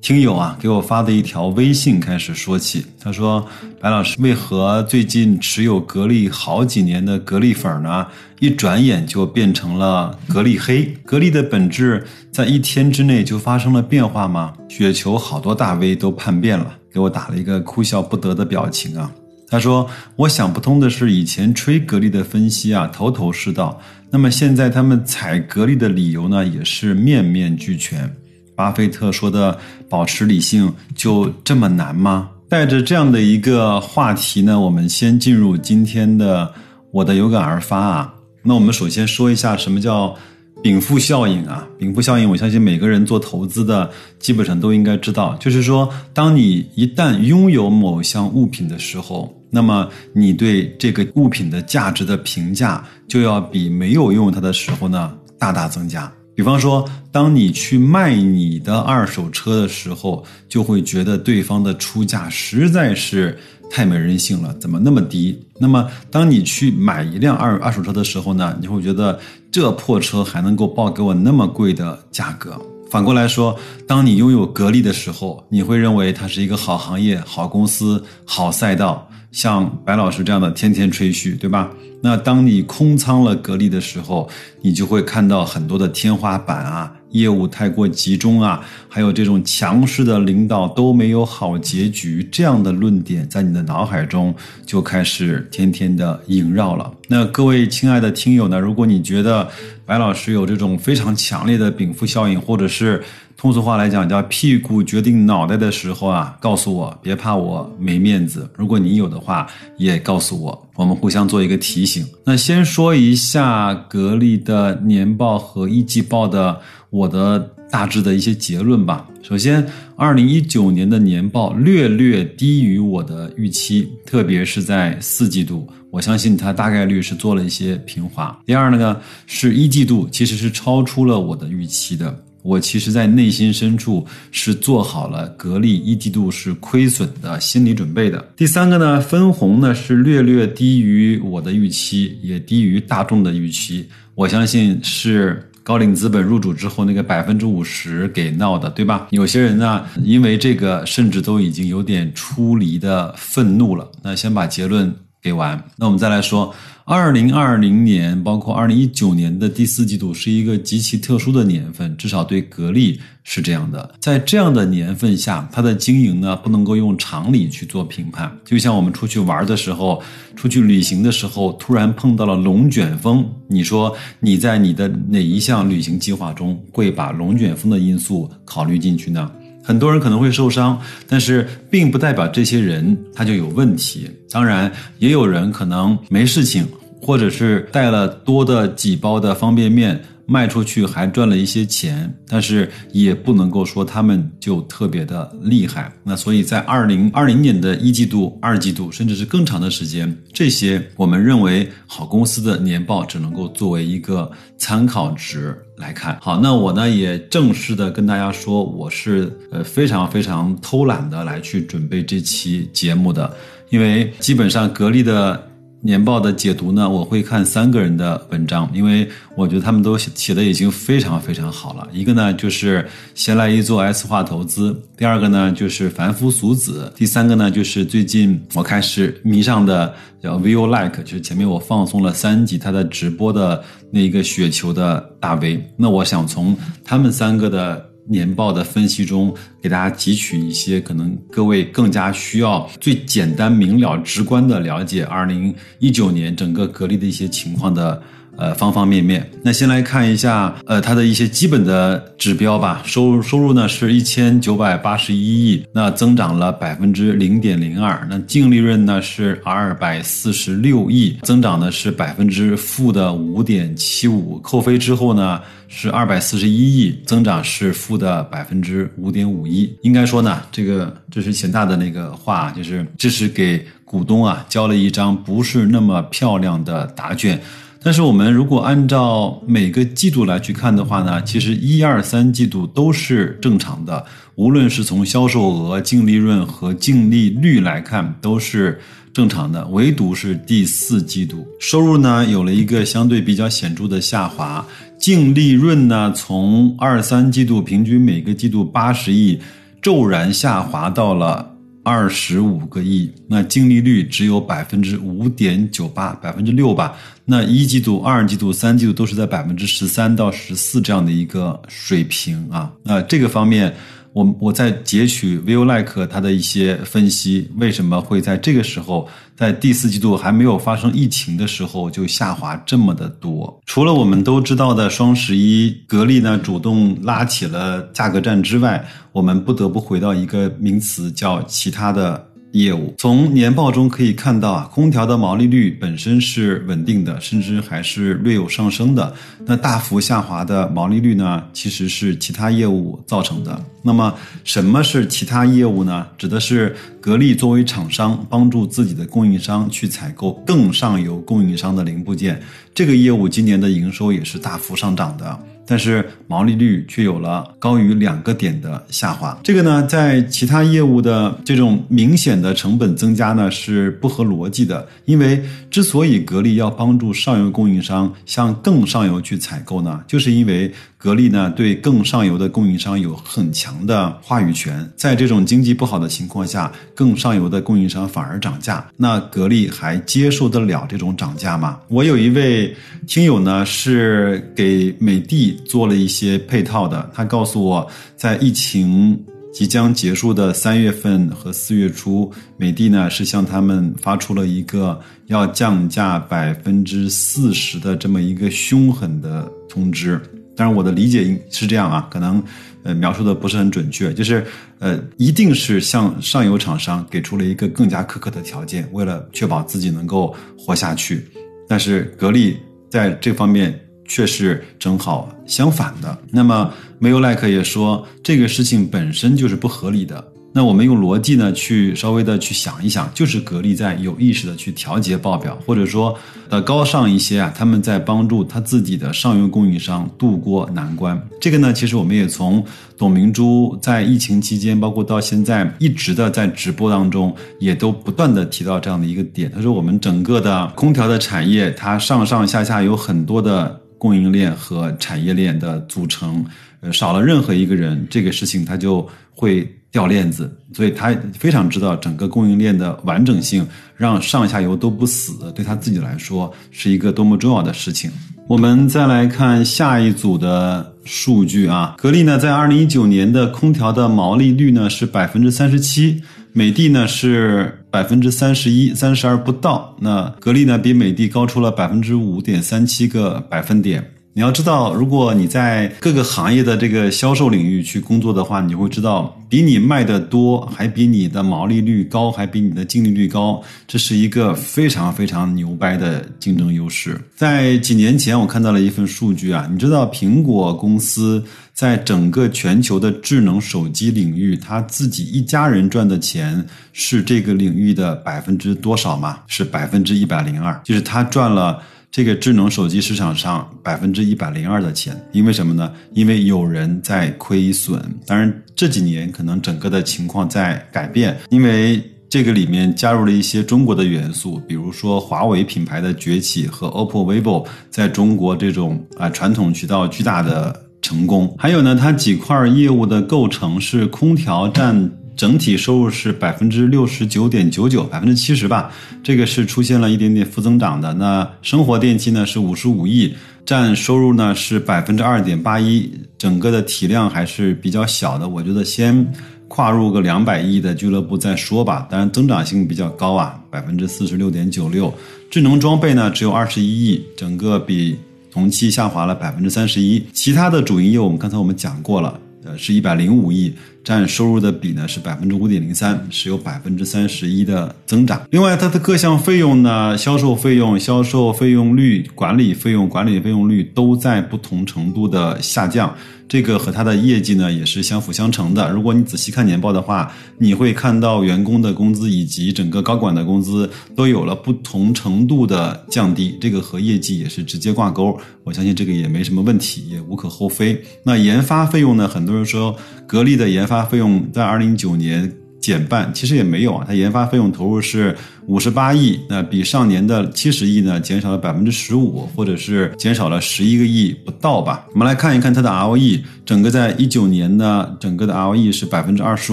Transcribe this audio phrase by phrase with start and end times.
[0.00, 2.86] 听友啊，给我发的一条微信开始说起。
[2.98, 3.46] 他说
[3.78, 8.06] ：“白老师，为何最近持有格力好几年的格力粉呢，
[8.38, 10.84] 一转眼就变成了格力黑？
[11.04, 19.12] 格力的本质在一天之内就发生了变化吗？”雪球好多大 V 都叛变了，给我打了一个哭笑不得的表情啊。
[19.48, 19.86] 他说
[20.16, 23.78] ：“我想不通的是，以前吹格力的分析啊，头头是道，
[24.10, 28.10] 那么现在他们踩格力的理由呢，也是面面俱全。”
[28.60, 32.28] 巴菲特说的“保持理性”就这么难吗？
[32.46, 36.52] 带着这样的一个话题呢，我们先进入今天的
[36.92, 38.14] 我的有感而发啊。
[38.42, 40.14] 那我们首先说一下什么叫
[40.62, 41.66] 禀赋效应啊？
[41.78, 56.12] 禀赋效应，我相信每个人做投资的基本上都应该知道，就是说，当你一旦拥有某项物品的时候，那么你对这个物品的价值的评价就要比没有用它的时候呢大大增加。
[56.34, 63.38] 比方说，当你去卖你的二手车的时候，就会觉得对方的出价实在是
[63.70, 65.38] 太没人性了，怎么那么低？
[65.58, 69.18] 那么，当你去买一辆二二手车的时候呢，你会觉得
[69.50, 72.58] 这破车还能够报给我那么贵的价格。
[72.90, 73.54] 反过来说，
[73.86, 79.06] 当你拥有格力的时候，你会认为它是一个好行业、好公司、好赛道。
[79.32, 81.70] 像白老师这样的天天吹嘘，对吧？
[82.02, 84.28] 那当你空仓了格力的时候，
[84.62, 96.90] 你就会看到很多的天花板啊，业务太过集中啊，还有这种强势的领导都没有好结局，这样的论点在你的脑海中就开始天天的萦绕了。
[97.06, 98.58] 那各位亲爱的听友呢？
[98.58, 99.46] 如果你觉得
[99.84, 103.02] 白老师有这种非常强烈的禀赋效应，或者是
[103.40, 108.46] 通俗话来讲叫屁股决定脑袋的时候啊，告诉我，别怕我没面子。
[108.54, 109.46] 如果你有的话，
[109.78, 112.06] 也告诉我，我们互相做一个提醒。
[112.22, 117.38] 那先说一下格力的年报和一季报的我的
[117.70, 119.08] 大致的一些结论吧。
[119.22, 128.38] 首先，二零一九年的年报略略低于我的预期，特别是在四季度，我相信它大概率是做了一些平滑。
[128.44, 132.14] 第二呢，是一季度其实是超出了我的预期的。
[132.42, 138.24] 我其实，在内心深处是做好了格力一季度是亏损的心理准备的。
[138.36, 143.86] 第三个呢，分红呢是略略低于我的预期，也低于大众的预期。
[144.14, 149.08] 我相信是高瓴资本入主之后那个百分之五十给闹的，对吧？
[149.10, 153.90] 有些人呢，因为这个甚至都已经有点出离的愤怒了。
[154.02, 154.92] 那先把结论
[155.22, 156.54] 给完，那我们再来说。
[156.86, 163.94] 二零二零年，包括二零一九年的第四季度，是一个极其特殊的年份，至少对格力是这样的。
[164.00, 168.36] 在这样的年份下，它的经营呢，不能够用常理去做评判。
[168.44, 170.02] 就像我们出去玩的时候，
[170.34, 179.30] 出去旅行的时候，突然碰到了龙卷风，你说你在你的哪一项旅行计划中会把龙卷风的因素考虑进去呢？
[179.62, 184.10] 很多人可能会受伤，但是并不代表这些人他就有问题。
[184.30, 186.66] 当然，也有人可能没事情。
[187.02, 189.98] 或者是带了多的几包的方便面
[190.30, 195.92] 卖出去，还赚了一些钱，但是也不能够说他们就特别的厉害。
[196.04, 206.16] 那所以在二零二零年的一季度、二季度，甚至是更长的时间，这些我们认为好公司的年报只能够作为一个参考值来看。
[206.22, 213.36] 好，那我呢也正式的跟大家说，我是呃非常非常偷懒的来去准备这期节目的，
[213.68, 215.49] 因为基本上格力的。
[215.82, 221.88] 年报的解读呢，我会看三个人的文章，因为我觉得他们都写的已经非常非常好了。
[221.92, 235.66] 一个呢就是闲来一做 S 化投资，第二个呢就是凡夫俗子，第三个呢就是最近我开始迷上的叫 Vivo Like，就是前面我放送了三集他的直播的那一个雪球的大 V。
[235.76, 237.89] 那我想从他们三个的。
[238.10, 248.02] 年报的分析中，给大家汲取一些可能各位更加需要最简单明了、直观的了解二零一九年整个格力的一些情况的
[248.36, 249.28] 呃，方方面面。
[249.42, 252.82] 那先来看一下，呃，它的一些基本的指标吧。
[252.84, 258.06] 收入收入呢是一千九百八十一亿，那增长了百分之零点零二。
[258.08, 264.38] 那净利润呢是二百四十六亿，增长的是百分之负的五点七五。
[264.38, 269.70] 扣非之后呢是二百四十一亿，增长是负的百分之五点五一。
[269.82, 277.38] 应该说呢，这个这是钱大的那个话，就是这是给股东啊交了一张不是那么漂亮的答卷。
[277.82, 284.04] 但是我们如果按照每个季度来去看的话呢，其实一二三季度都是正常的，
[284.34, 288.78] 无论是从销售额、净利润和净利率来看都是
[289.14, 294.64] 正常的，唯独是第四季度收入呢有了一个相对比较显著的下滑，
[294.98, 299.40] 净利润呢从二三季度平均每个季度八十亿，
[299.80, 301.56] 骤然下滑到了。
[301.90, 306.96] 二十五个亿，那净利率只有百分之五点九八，百分之六吧。
[307.24, 312.72] 那一季度、二季度、三季度都是在百分之十三到十四这样的一个水平啊。
[312.84, 313.74] 那这个方面。
[314.12, 323.60] 我我在截取 Viu Like 它的一些分析，为什么会在这个时候，在第四季度还没有发生疫情的时候就下滑这么的多？
[323.66, 332.29] 除了我们都知道的双十一，格力呢主动拉起了价格战之外，我们不得不回到一个名词，叫其他的。
[332.52, 339.14] 业务从年报中可以看到啊，空调的毛利率本身是稳定的，甚至还是略有上升的。
[339.46, 343.64] 那大幅下滑的毛利率呢，其实是其他业务造成的。
[343.82, 344.12] 那么
[344.44, 346.06] 什么是其他业务呢？
[346.18, 352.42] 指的是格力作为厂商，帮助自己的供应商去采购更上游供应商的零部件。
[352.74, 355.38] 这个业务今年的营收也是大幅上涨的。
[355.70, 364.84] 但是毛利率却有了高于两个点的下滑，这个呢，在其他业务的这种明显的成本增加呢，是不合逻辑的。
[365.04, 365.40] 因为
[365.70, 370.74] 之所以格力要帮助上游供应商向更上游去采购呢，就是因为。
[371.02, 374.86] 格力呢，对更上游的供应商有很强的话语权。
[374.96, 381.80] 在这种经济不好的情况下，更上游的供应商反而涨价，那格力还接受得了这种涨价吗？
[381.88, 382.76] 我有一位
[383.06, 389.18] 听友呢，是给美的做了一些配套的，他告诉我在疫情
[389.54, 400.20] 即将结束的三月份和四月初，美的呢是向他们发出了一个要降价百分之四十的这么一个凶狠的通知。
[400.60, 402.44] 当然，我的理解是这样啊，可能，
[402.82, 404.44] 呃，描述的不是很准确，就是，
[404.78, 411.26] 呃，一定是向上游厂商给出了一个更加苛刻的条件，为了确保自己能够活下去。
[411.66, 412.58] 但是格力
[412.90, 413.74] 在这方面
[414.06, 416.18] 却是正好相反的。
[416.30, 420.22] 那么，m a y o l i k e 也说，这个事情本身就是不合理的。
[420.52, 426.18] 那我们用逻辑呢，去稍微的去想一想，就是格力在有意识的去调节报表，或者说，
[426.48, 431.16] 呃，高尚一些啊，他们在帮助他自己的上游供应商渡过难关。
[431.40, 432.64] 这个呢，其实我们也从
[432.98, 439.48] 董明珠在疫情期间，包括到现在一直的在直播当中，也都不断的提到这样的一个点。
[439.54, 446.44] 他说，我们整个的空调的产业，它上上下下有很多的供应链和产业链的组成，
[446.80, 449.64] 呃，少了任何一个人，这个事情它就会。
[449.92, 453.66] 掉链子，所以他非常知道整个供应链的完整性，
[453.96, 458.10] 让上下游都不死，对他自己来说是一个多么重要的事情。
[458.46, 466.22] 我们再来看下一组的数据啊，格力呢在二零一九年的空调的毛利率呢是百分之三十七，
[466.52, 469.96] 美的呢是百分之三十一，三十二不到。
[470.00, 474.04] 那格力呢比美的高出了百分之五点三七个百分点。
[474.32, 487.20] 你要知道，如果你在各个行业的这个销售领域去工作的话，你会知道，比你卖的多，还比你的毛利率高，还比你的净利率高，这是一个非常非常牛掰的竞争优势。
[487.34, 491.44] 在几年前，我看到了一份数据啊，你知道苹果公司
[491.74, 499.40] 在整个全球的智能手机领域，他自己一家人赚的钱是这个领域的百分之多少吗？
[499.48, 501.82] 是百分之一百零二，就是他赚了。
[502.12, 505.92] 这个智能手机市场上百分之一百零二的钱，因为什么呢？
[506.12, 508.02] 因为有人在亏损。
[508.26, 521.54] 当然这几年可能整个的情况在改变，因为这个里面加入了一些中国的元素，比如说华为品牌的崛起和 OPPO、vivo 在中国这种啊传统渠道巨大的成功。
[521.56, 525.08] 还有呢，它几块业务的构成是空调占。
[525.40, 528.92] 整体收入是百分之六十九点九九，百分之七十吧，
[529.22, 531.14] 这个是出现了一点点负增长的。
[531.14, 538.50] 那生活电器呢是五十五亿，占收入呢是百分之二点八一，整个的体量还是比较小的。
[538.50, 539.26] 我觉得先
[539.66, 542.06] 跨入个两百亿的俱乐部再说吧。
[542.10, 545.10] 当然增长性比较高啊，百分之四十六点九六。
[545.50, 548.14] 智能装备呢只有二十一亿，整个比
[548.50, 550.22] 同期下滑了百分之三十一。
[550.34, 553.72] 其他的主营业务，我们刚才我们讲过了，呃，是一百零五亿。
[554.02, 558.40] 占收入的比呢是百分之五点零三，是有百分之三十一的增长。
[558.50, 566.14] 另外，它的各项费用呢，销售费用、销售费用率、管理费用、管理费用率都在不同程度的下降。
[566.50, 568.90] 这个和它的业绩呢也是相辅相成的。
[568.90, 578.36] 如果你仔细看年报的话，你会看到员工的工资以及整个高管的工资都有了不同程度的降低，这个和业绩也是直接挂钩。
[578.64, 581.00] 我相信这个也没什么问题，也无可厚非。
[581.22, 582.26] 那研发费用呢？
[582.26, 582.96] 很多人说
[583.28, 585.56] 格力的研发费用在二零一九年。
[585.80, 595.06] 减半其实也没有啊，它研发费用投入是五十八亿，那比上年的七十亿呢减少了百分之十五，或者是减少了十一个亿不到吧。
[595.12, 599.72] 我们来看一看它的 ROE，整个在一九年呢，整个的 ROE 是百分之二十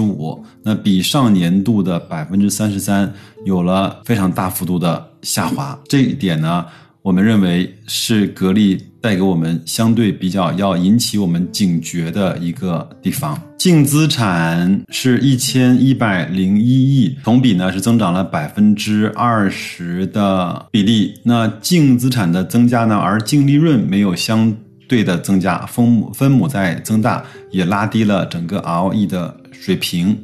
[0.00, 3.12] 五，那比上年度的百分之三十三
[3.44, 5.78] 有了非常大幅度的下滑。
[5.88, 6.64] 这一点呢，
[7.02, 8.87] 我们认为是格力。
[9.00, 21.14] 带给我们相对比较要引起我们警觉的一个地方，净资产是一千一百零一亿，同比呢是增长了百分之二十的比例。
[21.22, 24.54] 那净资产的增加呢，而净利润没有相
[24.88, 30.18] 对的增加，分母分母在增大，也拉低了整个 ROE 的水平。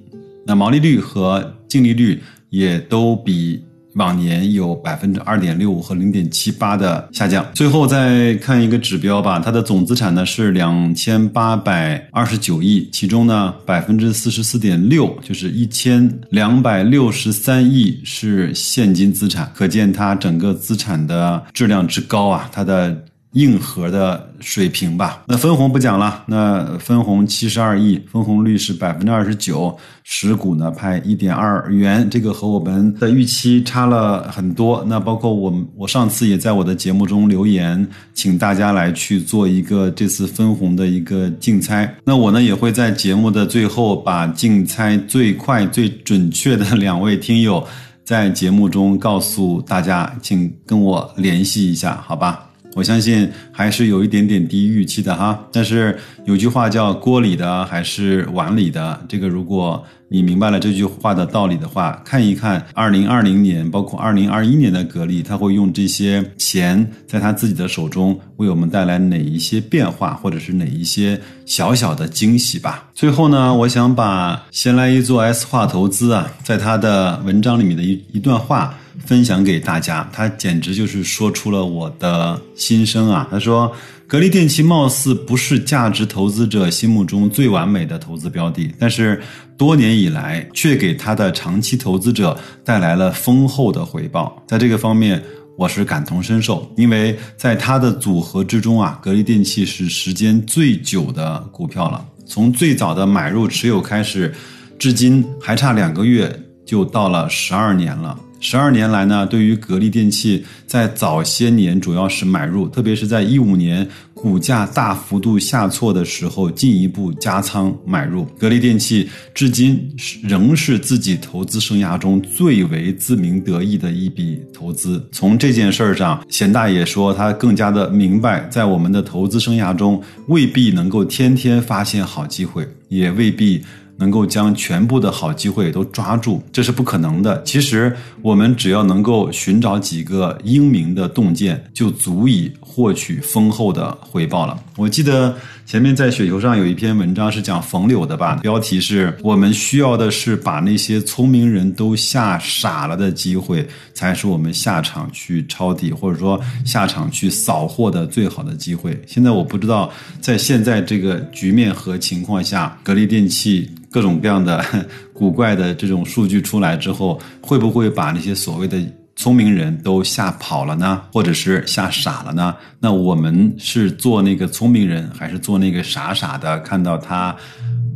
[0.47, 3.65] 那毛利率和净利率也都比。
[3.95, 7.45] 往年有百分之二点六五和零点七八的下降。
[7.55, 23.05] 最后再看一个指标吧，它的总资产呢是两千八百二十九亿，其中呢百分之四十四点六就是一千两百六十三亿是现金资产，可见它整个资产的质量之高啊，它的。
[23.35, 25.23] 硬核的水平吧。
[25.29, 34.85] 那分红不讲了，那分红七十二亿，分红率是百分之二十九，十股呢派一点二元，这个和我们的预期差了很多。
[34.89, 41.93] 那包括我，我上次也在我的节目中留言，请大家来去做一个这次分红的一个竞猜。
[42.05, 47.67] 那我呢也会在节目的最后把竞猜最快最准确的两位听友，
[48.05, 52.51] 在节目中告诉大家，请跟我联系一下，好吧？
[52.75, 72.91] 我相信还是有一点点低预期的哈，但是有句话叫锅里的还是碗里的，这个如果你明白了这句话的道理的话，看一看二零二零年，包括二零二一年的格力，他会用这些钱在他自己的手中为我们带来哪一些变化，或者是哪一些小小的惊喜吧。
[72.95, 78.75] 最后呢，我想把先来一做 S 化投资啊，在他的文章里面的一一段话。
[79.05, 83.27] 分享给大家，他简直就是说出了我的心声啊！
[83.31, 83.71] 他说，
[84.07, 89.21] 格力电器貌似不是价值投资者心目中最完美的投资标的，但是
[89.57, 94.43] 多年以来却给他的长期投资者带来了丰厚的回报。
[94.47, 95.23] 在这个方面，
[95.57, 104.33] 我是感同身受，因为在他的组合之中啊，格力电器是时间最久的股票了，从最早的买入持有开始，
[104.79, 108.19] 至今还差两个月就到了十二年了。
[108.45, 118.27] 十二年来呢，对于格力电器，在早些年主要是买入，特别是在一五年股价大幅度下挫的时候，进一步加仓买入。
[118.39, 119.91] 格力电器至今
[120.23, 125.03] 仍是自己投资生涯中最为自鸣得意的一笔投资。
[125.11, 133.63] 从这件事儿上，贤大爷说他更加的明白，在我们的投资生涯中，未必能够天天发现好机会，也未必。
[133.97, 137.43] 能够将全部的好机会都抓住，这是不可能的。
[137.43, 144.59] 其实，我们只要能够寻找几个英明的洞见，就足以获取丰厚的回报了。
[144.77, 159.01] 我记得前面在雪球上有一篇文章是讲冯柳的吧，标题是我们需要的是把那些聪明人都吓傻了的机会，才是我们下场去抄底或者说下场去扫货的最好的机会。
[159.07, 163.71] 现在我不知道在现在这个局面和情况下，格力电器。
[163.95, 164.61] 各种各样的
[165.15, 168.77] 古怪的这种数据出来之后，会不会把那些所谓的
[169.15, 171.01] 聪明人都吓跑了呢？
[171.13, 172.53] 或者是吓傻了呢？
[172.81, 176.59] 那我们是做那个聪明人，还是做那个傻傻的？
[176.63, 177.37] 看到他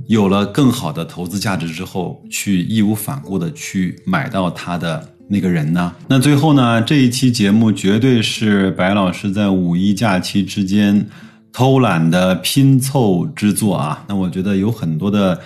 [0.07, 5.93] 有了更好的投资价值之后，去义无反顾的去买到他的那个人呢？
[6.07, 6.81] 那最后呢？
[6.83, 11.05] 这一期节目绝对是白老师在五一假期之间
[11.53, 14.05] 偷懒的拼凑之作啊！
[14.07, 15.41] 那我觉得有很多的。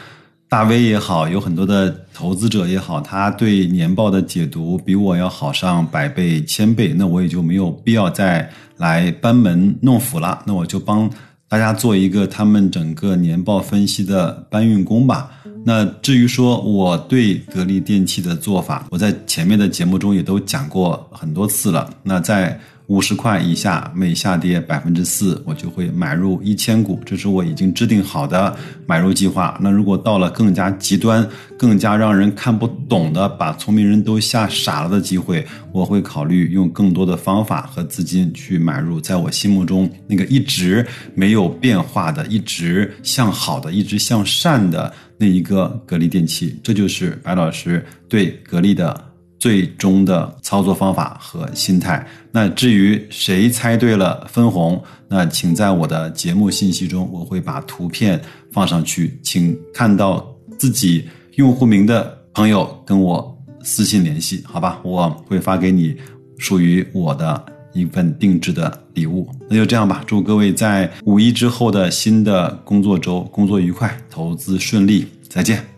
[0.53, 10.43] 大 V 也好，有很多的投资者也好，他对年报的解读比我要好上百倍、千倍，那我也就没有必要再来班门弄斧了。
[10.45, 11.09] 那我就帮
[11.49, 15.31] 大家做一个他们整个年报分析的搬运工吧。
[15.65, 21.89] 那至于说我对格力电器的做法，我在前面的节目中也都讲过很多次了。
[22.03, 22.61] 那在
[22.93, 29.59] 五十块以下，每下跌百分之四，我就会买入一千股，这是我已经制定好的买入计划。
[29.63, 46.61] 那如果到了更加极端、更加让人看不懂的，把聪明人都吓傻了的机会，我会考虑用更多的方法和资金去买入，在我心目中那个一直没有变化的、一直向好的、一直向善的那一个格力电器。
[46.63, 49.12] 这就是白老师对格力的。
[49.43, 52.07] 最终的操作方法和心态。
[52.31, 58.23] 那至于谁猜对了分红，那请在我的节目信息中，我会把图片
[58.53, 60.25] 放上去，请看到
[60.57, 64.79] 自己用户名的朋友跟我私信联系，好吧？
[64.85, 65.97] 我会发给你
[66.39, 69.29] 属于我的一份定制的礼物。
[69.51, 75.72] 那就这样吧，祝各位在五一之后的新的工作周工作愉快，投资顺利，再见。